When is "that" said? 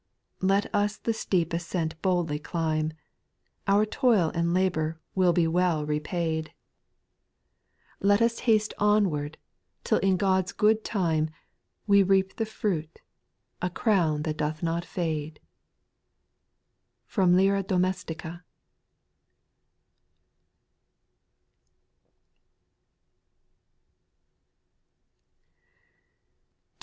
14.23-14.37